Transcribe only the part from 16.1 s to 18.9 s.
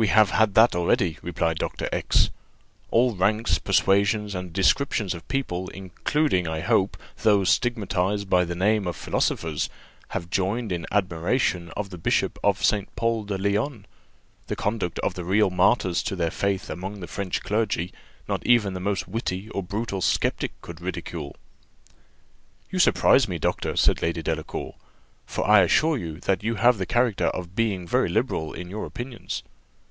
their faith amongst the French clergy, not even the